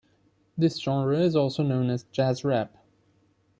[0.57, 2.75] This genre is also known as jazz rap.